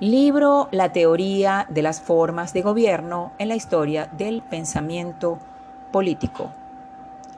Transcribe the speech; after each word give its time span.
Libro 0.00 0.68
La 0.70 0.92
teoría 0.92 1.66
de 1.68 1.82
las 1.82 2.00
formas 2.00 2.52
de 2.52 2.62
gobierno 2.62 3.32
en 3.38 3.48
la 3.48 3.56
historia 3.56 4.08
del 4.16 4.42
pensamiento 4.42 5.40
político. 5.90 6.52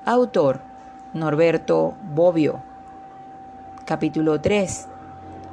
Autor 0.05 0.61
Norberto 1.15 1.95
Bobbio. 2.03 2.61
Capítulo 3.87 4.43
3. 4.43 4.89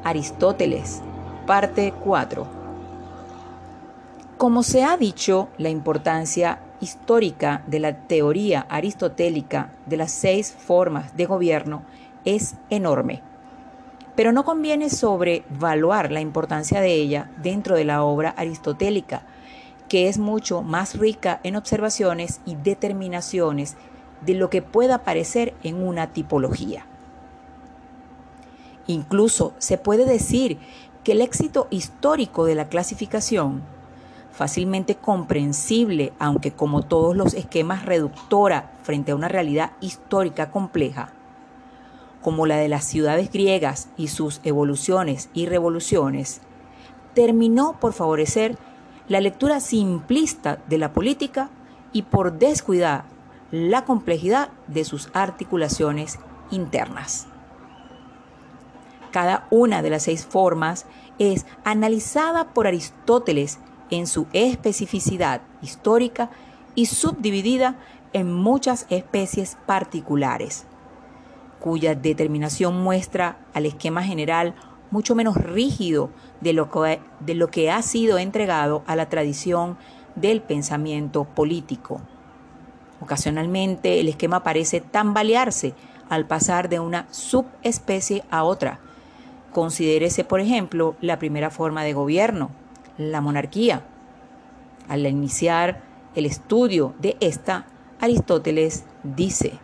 Aristóteles. 0.04 1.02
Parte 1.46 1.94
4. 1.94 2.46
Como 4.36 4.62
se 4.62 4.84
ha 4.84 4.98
dicho, 4.98 5.48
la 5.58 5.70
importancia 5.70 6.60
histórica 6.82 7.64
de 7.68 7.80
la 7.80 7.96
teoría 7.96 8.66
aristotélica 8.68 9.70
de 9.86 9.96
las 9.96 10.12
seis 10.12 10.52
formas 10.52 11.16
de 11.16 11.26
gobierno 11.26 11.84
es 12.26 12.56
enorme 12.70 13.22
pero 14.18 14.32
no 14.32 14.44
conviene 14.44 14.90
sobrevaluar 14.90 16.12
la 16.12 16.22
importancia 16.22 16.82
de 16.82 16.92
ella 16.92 17.30
dentro 17.38 17.76
de 17.76 17.86
la 17.86 18.04
obra 18.04 18.32
aristotélica, 18.32 19.22
que 19.88 20.10
es 20.10 20.18
mucho 20.18 20.64
más 20.64 20.98
rica 20.98 21.40
en 21.44 21.56
observaciones 21.56 22.42
y 22.44 22.56
determinaciones 22.56 23.78
de 24.26 24.34
lo 24.34 24.50
que 24.50 24.64
pueda 24.64 25.04
parecer 25.04 25.54
en 25.62 25.88
una 25.88 26.14
tipología. 26.14 26.88
Incluso 28.88 29.54
se 29.60 29.78
puede 29.78 30.06
decir 30.06 30.58
que 31.04 31.12
el 31.12 31.22
éxito 31.22 31.68
histórico 31.70 32.46
de 32.46 32.56
la 32.56 32.70
clasificación, 32.70 33.62
fácilmente 34.32 34.96
comprensible, 34.96 36.12
aunque 36.18 36.52
como 36.52 36.82
todos 36.82 37.16
los 37.16 37.36
esquemas 37.36 37.86
reductora 37.86 38.72
frente 38.82 39.12
a 39.12 39.16
una 39.16 39.28
realidad 39.28 39.74
histórica 39.80 40.50
compleja, 40.50 41.14
como 42.22 42.46
la 42.46 42.58
de 42.58 42.68
las 42.68 42.86
ciudades 42.86 43.32
griegas 43.32 43.90
y 43.98 44.08
sus 44.08 44.42
evoluciones 44.44 45.30
y 45.34 45.46
revoluciones, 45.46 46.42
terminó 47.14 47.80
por 47.80 47.94
favorecer 47.94 48.58
la 49.08 49.22
lectura 49.22 49.60
simplista 49.60 50.60
de 50.68 50.78
la 50.78 50.94
política 50.94 51.50
y 51.94 52.04
por 52.04 52.34
descuidar 52.34 53.06
la 53.52 53.86
complejidad 53.86 54.50
de 54.68 54.84
sus 54.84 55.10
articulaciones 55.14 56.20
internas. 56.52 57.28
Cada 59.12 59.48
una 59.50 59.82
de 59.82 59.90
las 59.90 60.04
seis 60.04 60.26
formas 60.26 60.86
es 61.18 61.46
analizada 61.64 62.54
por 62.54 62.68
Aristóteles 62.68 63.60
en 63.90 64.06
su 64.06 64.28
especificidad 64.34 65.42
histórica 65.62 66.30
y 66.76 66.88
subdividida 66.88 67.78
en 68.12 68.34
muchas 68.34 68.86
especies 68.90 69.58
particulares 69.66 70.66
cuya 71.60 71.96
determinación 71.96 72.82
muestra 72.82 73.40
al 73.54 73.66
esquema 73.66 74.04
general 74.04 74.56
mucho 74.92 75.16
menos 75.16 75.36
rígido 75.36 76.10
de 76.42 76.54
lo, 76.54 76.70
que, 76.70 77.00
de 77.20 77.36
lo 77.36 77.50
que 77.50 77.72
ha 77.72 77.82
sido 77.82 78.18
entregado 78.18 78.84
a 78.88 78.96
la 78.96 79.10
tradición 79.10 79.78
del 80.16 80.42
pensamiento 80.42 81.26
político. 81.26 82.02
Ocasionalmente 83.02 84.00
el 84.00 84.08
esquema 84.08 84.44
parece 84.44 84.82
tambalearse 84.82 85.74
al 86.10 86.26
pasar 86.26 86.70
de 86.70 86.80
una 86.80 87.08
subespecie 87.12 88.24
a 88.32 88.44
otra. 88.44 88.80
Considérese, 89.52 90.24
por 90.24 90.40
ejemplo, 90.40 90.96
la 91.02 91.20
primera 91.20 91.50
forma 91.50 91.84
de 91.84 91.94
gobierno, 91.94 92.50
la 92.98 93.22
monarquía. 93.22 93.84
Al 94.88 95.06
iniciar 95.06 95.82
el 96.16 96.26
estudio 96.26 96.96
de 97.00 97.18
esta, 97.20 97.68
Aristóteles 98.00 98.86
dice, 99.04 99.60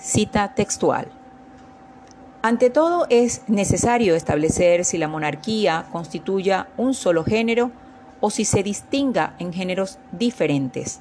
Cita 0.00 0.54
textual. 0.54 1.08
Ante 2.40 2.70
todo 2.70 3.06
es 3.10 3.42
necesario 3.48 4.14
establecer 4.14 4.86
si 4.86 4.96
la 4.96 5.08
monarquía 5.08 5.84
constituya 5.92 6.68
un 6.78 6.94
solo 6.94 7.22
género 7.22 7.70
o 8.20 8.30
si 8.30 8.46
se 8.46 8.62
distinga 8.62 9.34
en 9.38 9.52
géneros 9.52 9.98
diferentes. 10.10 11.00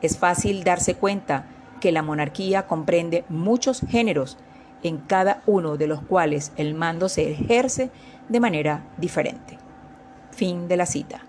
Es 0.00 0.16
fácil 0.16 0.64
darse 0.64 0.94
cuenta 0.94 1.44
que 1.82 1.92
la 1.92 2.02
monarquía 2.02 2.66
comprende 2.66 3.26
muchos 3.28 3.80
géneros, 3.80 4.38
en 4.82 4.98
cada 4.98 5.42
uno 5.44 5.76
de 5.76 5.86
los 5.88 6.00
cuales 6.00 6.52
el 6.56 6.72
mando 6.72 7.10
se 7.10 7.30
ejerce 7.30 7.90
de 8.30 8.40
manera 8.40 8.84
diferente. 8.96 9.58
Fin 10.30 10.66
de 10.66 10.76
la 10.78 10.86
cita. 10.86 11.20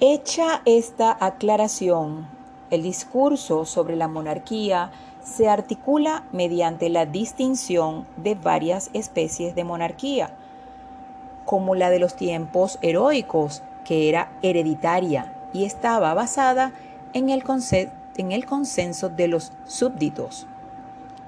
Hecha 0.00 0.62
esta 0.64 1.16
aclaración, 1.20 2.37
el 2.70 2.82
discurso 2.82 3.64
sobre 3.64 3.96
la 3.96 4.08
monarquía 4.08 4.90
se 5.22 5.48
articula 5.48 6.24
mediante 6.32 6.88
la 6.88 7.06
distinción 7.06 8.06
de 8.16 8.34
varias 8.34 8.90
especies 8.92 9.54
de 9.54 9.64
monarquía, 9.64 10.30
como 11.44 11.74
la 11.74 11.90
de 11.90 11.98
los 11.98 12.14
tiempos 12.14 12.78
heroicos, 12.82 13.62
que 13.84 14.08
era 14.08 14.30
hereditaria 14.42 15.32
y 15.52 15.64
estaba 15.64 16.12
basada 16.14 16.72
en 17.14 17.30
el, 17.30 17.42
en 18.16 18.32
el 18.32 18.46
consenso 18.46 19.08
de 19.08 19.28
los 19.28 19.52
súbditos. 19.64 20.46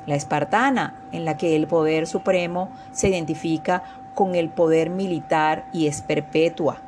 La 0.07 0.15
espartana, 0.15 0.95
en 1.12 1.25
la 1.25 1.37
que 1.37 1.57
el 1.57 1.67
poder 1.67 2.07
supremo 2.07 2.69
se 2.93 3.09
identifica 3.09 3.83
con 4.15 4.34
el 4.34 4.51
poder 4.51 4.91
militar 4.91 5.65
y 5.72 5.87
es 5.87 6.03
perpetua. 6.03 6.78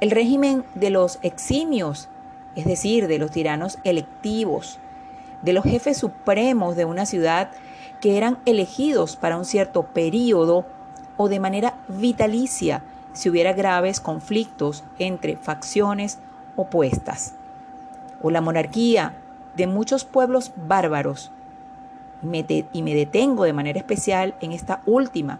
El 0.00 0.10
régimen 0.10 0.64
de 0.74 0.90
los 0.90 1.18
eximios, 1.22 2.08
es 2.56 2.64
decir, 2.64 3.06
de 3.06 3.18
los 3.18 3.30
tiranos 3.30 3.78
electivos, 3.84 4.78
de 5.42 5.52
los 5.52 5.64
jefes 5.64 5.98
supremos 5.98 6.74
de 6.74 6.86
una 6.86 7.06
ciudad 7.06 7.50
que 8.00 8.16
eran 8.16 8.38
elegidos 8.46 9.16
para 9.16 9.36
un 9.36 9.44
cierto 9.44 9.84
periodo 9.84 10.66
o 11.16 11.28
de 11.28 11.40
manera 11.40 11.74
vitalicia 11.88 12.82
si 13.12 13.30
hubiera 13.30 13.52
graves 13.52 14.00
conflictos 14.00 14.84
entre 14.98 15.36
facciones 15.36 16.18
opuestas, 16.56 17.34
o 18.22 18.30
la 18.30 18.40
monarquía 18.40 19.14
de 19.56 19.66
muchos 19.66 20.04
pueblos 20.04 20.52
bárbaros. 20.56 21.30
y 22.22 22.82
me 22.82 22.94
detengo 22.94 23.44
de 23.44 23.52
manera 23.52 23.78
especial 23.78 24.34
en 24.40 24.52
esta 24.52 24.80
última, 24.86 25.38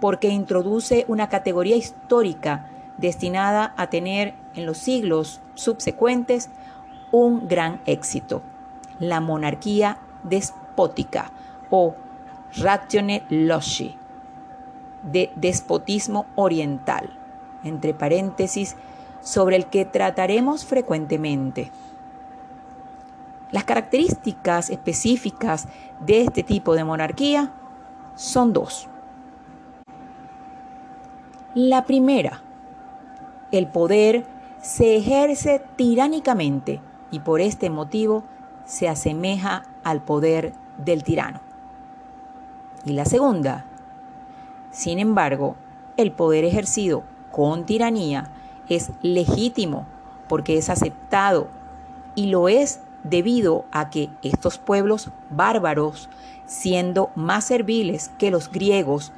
porque 0.00 0.28
introduce 0.28 1.04
una 1.08 1.28
categoría 1.28 1.76
histórica 1.76 2.66
destinada 2.96 3.74
a 3.76 3.88
tener 3.88 4.34
en 4.58 4.66
los 4.66 4.78
siglos 4.78 5.40
subsecuentes 5.54 6.50
un 7.12 7.48
gran 7.48 7.80
éxito, 7.86 8.42
la 8.98 9.20
monarquía 9.20 9.98
despótica 10.24 11.30
o 11.70 11.94
ratione 12.56 13.24
loshi, 13.30 13.96
de 15.02 15.30
despotismo 15.36 16.26
oriental, 16.34 17.16
entre 17.62 17.94
paréntesis, 17.94 18.76
sobre 19.20 19.56
el 19.56 19.66
que 19.66 19.84
trataremos 19.84 20.64
frecuentemente. 20.64 21.70
Las 23.52 23.64
características 23.64 24.70
específicas 24.70 25.68
de 26.00 26.22
este 26.22 26.42
tipo 26.42 26.74
de 26.74 26.84
monarquía 26.84 27.52
son 28.16 28.52
dos. 28.52 28.88
La 31.54 31.84
primera, 31.84 32.42
el 33.50 33.66
poder 33.68 34.26
se 34.60 34.96
ejerce 34.96 35.62
tiránicamente 35.76 36.80
y 37.10 37.20
por 37.20 37.40
este 37.40 37.70
motivo 37.70 38.24
se 38.64 38.88
asemeja 38.88 39.64
al 39.84 40.02
poder 40.02 40.52
del 40.76 41.04
tirano. 41.04 41.40
Y 42.84 42.92
la 42.92 43.04
segunda, 43.04 43.64
sin 44.70 44.98
embargo, 44.98 45.56
el 45.96 46.12
poder 46.12 46.44
ejercido 46.44 47.04
con 47.30 47.66
tiranía 47.66 48.30
es 48.68 48.90
legítimo 49.02 49.86
porque 50.28 50.58
es 50.58 50.68
aceptado 50.68 51.48
y 52.14 52.26
lo 52.26 52.48
es 52.48 52.80
debido 53.04 53.64
a 53.70 53.90
que 53.90 54.10
estos 54.22 54.58
pueblos 54.58 55.10
bárbaros, 55.30 56.08
siendo 56.46 57.10
más 57.14 57.44
serviles 57.44 58.10
que 58.18 58.30
los 58.30 58.50
griegos 58.50 59.12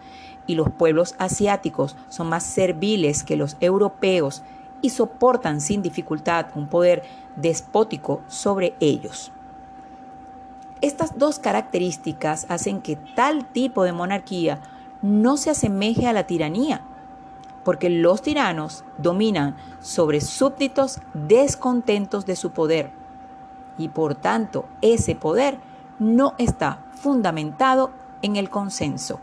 y 0.47 0.55
los 0.55 0.71
pueblos 0.71 1.15
asiáticos 1.19 1.97
son 2.09 2.29
más 2.29 2.45
serviles 2.45 3.25
que 3.25 3.37
los 3.37 3.57
europeos 3.61 4.43
y 4.83 4.91
soportan 4.91 5.61
sin 5.61 5.83
dificultad 5.83 6.47
un 6.55 6.69
poder 6.69 7.03
despótico 7.37 8.23
sobre 8.29 8.75
ellos. 8.81 9.33
Estas 10.81 11.19
dos 11.19 11.39
características 11.39 12.47
hacen 12.49 12.81
que 12.81 12.97
tal 12.97 13.45
tipo 13.45 13.85
de 13.85 13.93
monarquía 13.93 14.61
no 15.03 15.37
se 15.37 15.51
asemeje 15.51 16.07
a 16.07 16.13
la 16.13 16.27
tiranía, 16.27 16.83
porque 17.65 17.91
los 17.91 18.23
tiranos 18.23 18.85
dominan 18.97 19.57
sobre 19.81 20.21
súbditos 20.21 21.01
descontentos 21.13 22.25
de 22.25 22.37
su 22.37 22.51
poder 22.53 22.91
y 23.77 23.89
por 23.89 24.15
tanto 24.15 24.67
ese 24.81 25.15
poder 25.15 25.59
no 25.99 26.35
está 26.39 26.83
fundamentado 26.95 27.91
en 28.23 28.37
el 28.37 28.49
consenso. 28.49 29.21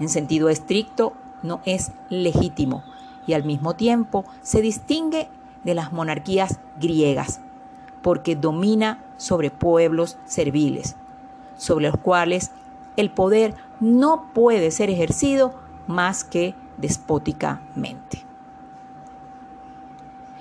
En 0.00 0.08
sentido 0.08 0.48
estricto, 0.48 1.12
no 1.42 1.60
es 1.64 1.92
legítimo 2.08 2.82
y 3.30 3.34
al 3.34 3.44
mismo 3.44 3.74
tiempo 3.74 4.24
se 4.42 4.60
distingue 4.60 5.28
de 5.62 5.74
las 5.74 5.92
monarquías 5.92 6.58
griegas, 6.80 7.40
porque 8.02 8.34
domina 8.34 9.04
sobre 9.18 9.52
pueblos 9.52 10.18
serviles, 10.24 10.96
sobre 11.56 11.86
los 11.86 11.96
cuales 11.96 12.50
el 12.96 13.10
poder 13.10 13.54
no 13.78 14.32
puede 14.34 14.72
ser 14.72 14.90
ejercido 14.90 15.54
más 15.86 16.24
que 16.24 16.56
despóticamente. 16.76 18.24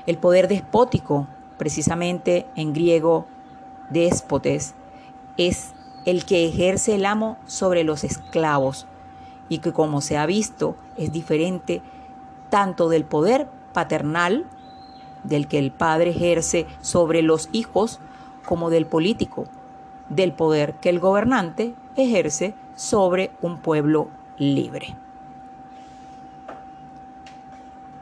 El 0.08 0.18
poder 0.18 0.48
despótico, 0.48 1.28
precisamente 1.60 2.48
en 2.56 2.74
griego 2.74 3.28
déspotes, 3.92 4.74
es 5.38 5.74
el 6.06 6.26
que 6.26 6.48
ejerce 6.48 6.96
el 6.96 7.06
amo 7.06 7.38
sobre 7.46 7.84
los 7.84 8.04
esclavos 8.04 8.88
y 9.48 9.60
que 9.60 9.74
como 9.74 10.02
se 10.02 10.18
ha 10.18 10.26
visto 10.26 10.76
es 10.98 11.12
diferente 11.12 11.84
tanto 12.50 12.90
del 12.90 13.06
poder 13.06 13.48
paternal, 13.74 14.46
del 15.24 15.48
que 15.48 15.60
el 15.60 15.72
padre 15.72 16.12
ejerce 16.12 16.66
sobre 16.82 17.22
los 17.22 17.50
hijos, 17.52 18.00
como 18.46 18.70
del 18.70 18.86
político, 18.86 19.46
del 20.10 20.34
poder 20.34 20.74
que 20.76 20.90
el 20.90 21.00
gobernante 21.00 21.76
ejerce 21.96 22.56
sobre 22.76 23.32
un 23.42 23.58
pueblo 23.58 24.08
libre. 24.38 24.96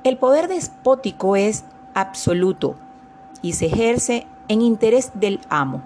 El 0.04 0.18
poder 0.18 0.48
despótico 0.48 1.36
es 1.36 1.66
absoluto 1.94 2.76
y 3.42 3.54
se 3.54 3.66
ejerce 3.66 4.26
en 4.48 4.62
interés 4.62 5.12
del 5.16 5.42
amo, 5.50 5.82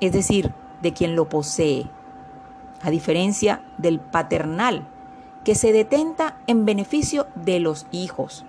es 0.00 0.12
decir, 0.12 0.52
de 0.80 0.92
quien 0.92 1.14
lo 1.14 1.28
posee, 1.28 1.86
a 2.82 2.90
diferencia 2.90 3.62
del 3.76 4.00
paternal, 4.00 4.86
que 5.44 5.54
se 5.54 5.72
detenta 5.72 6.36
en 6.46 6.64
beneficio 6.64 7.26
de 7.34 7.60
los 7.60 7.86
hijos, 7.92 8.44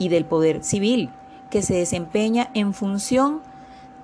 y 0.00 0.08
del 0.08 0.24
poder 0.24 0.64
civil, 0.64 1.10
que 1.50 1.62
se 1.62 1.74
desempeña 1.74 2.50
en 2.54 2.74
función 2.74 3.42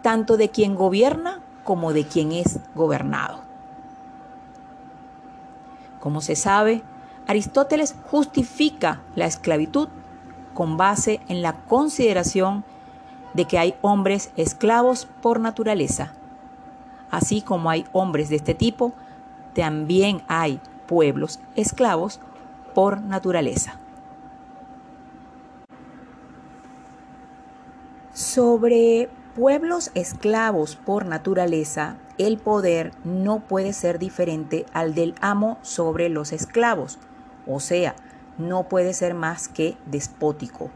tanto 0.02 0.36
de 0.36 0.50
quien 0.50 0.76
gobierna 0.76 1.40
como 1.64 1.92
de 1.92 2.06
quien 2.06 2.30
es 2.32 2.60
gobernado. 2.74 3.40
Como 5.98 6.20
se 6.20 6.36
sabe, 6.36 6.82
Aristóteles 7.26 7.96
justifica 8.10 9.00
la 9.16 9.26
esclavitud 9.26 9.88
con 10.54 10.76
base 10.76 11.20
en 11.28 11.42
la 11.42 11.54
consideración 11.54 12.64
de 13.34 13.46
que 13.46 13.58
hay 13.58 13.74
hombres 13.80 14.30
esclavos 14.36 15.08
por 15.22 15.40
naturaleza. 15.40 16.12
Así 17.10 17.40
como 17.40 17.70
hay 17.70 17.86
hombres 17.92 18.28
de 18.28 18.36
este 18.36 18.54
tipo, 18.54 18.92
también 19.54 20.22
hay 20.28 20.60
pueblos 20.86 21.40
esclavos 21.56 22.20
por 22.74 23.00
naturaleza. 23.00 23.78
Sobre 28.12 29.08
pueblos 29.34 29.90
esclavos 29.94 30.76
por 30.76 31.04
naturaleza, 31.04 31.96
el 32.18 32.38
poder 32.38 32.92
no 33.04 33.40
puede 33.40 33.72
ser 33.72 33.98
diferente 33.98 34.64
al 34.72 34.94
del 34.94 35.14
amo 35.20 35.58
sobre 35.62 36.08
los 36.08 36.32
esclavos, 36.32 36.98
o 37.46 37.60
sea, 37.60 37.94
no 38.38 38.68
puede 38.68 38.94
ser 38.94 39.14
más 39.14 39.48
que 39.48 39.76
despótico. 39.86 40.70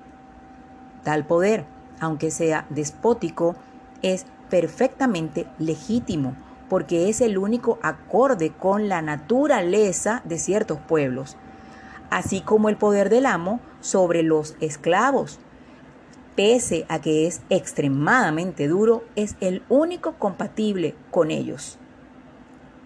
Tal 1.03 1.25
poder, 1.25 1.65
aunque 1.99 2.31
sea 2.31 2.67
despótico, 2.69 3.57
es 4.03 4.27
perfectamente 4.51 5.47
legítimo 5.59 6.35
porque 6.70 7.11
es 7.11 7.20
el 7.20 7.37
único 7.37 7.81
acorde 7.82 8.52
con 8.52 8.88
la 8.88 9.02
naturaleza 9.02 10.22
de 10.25 10.38
ciertos 10.38 10.78
pueblos, 10.78 11.37
así 12.11 12.40
como 12.40 12.69
el 12.69 12.76
poder 12.76 13.11
del 13.11 13.26
amo 13.26 13.61
sobre 13.81 14.22
los 14.22 14.56
esclavos. 14.61 15.40
Pese 16.37 16.87
a 16.88 17.00
que 17.00 17.26
es 17.26 17.43
extremadamente 17.50 18.69
duro, 18.69 19.02
es 19.17 19.34
el 19.40 19.64
único 19.69 20.14
compatible 20.14 20.94
con 21.11 21.32
ellos. 21.32 21.76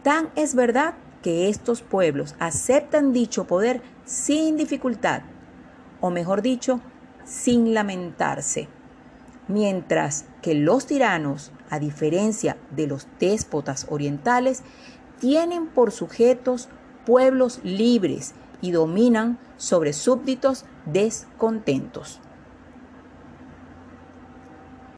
Tan 0.02 0.30
es 0.34 0.54
verdad 0.54 0.94
que 1.22 1.50
estos 1.50 1.82
pueblos 1.82 2.36
aceptan 2.38 3.12
dicho 3.12 3.44
poder 3.46 3.82
sin 4.06 4.56
dificultad, 4.56 5.22
o 6.00 6.08
mejor 6.08 6.40
dicho, 6.40 6.80
sin 7.24 7.74
lamentarse, 7.74 8.66
mientras 9.46 10.24
que 10.44 10.54
los 10.54 10.84
tiranos 10.84 11.52
a 11.70 11.78
diferencia 11.78 12.58
de 12.70 12.86
los 12.86 13.06
déspotas 13.18 13.86
orientales, 13.88 14.62
tienen 15.18 15.66
por 15.66 15.90
sujetos 15.90 16.68
pueblos 17.06 17.60
libres 17.64 18.34
y 18.60 18.70
dominan 18.70 19.38
sobre 19.56 19.94
súbditos 19.94 20.66
descontentos. 20.84 22.20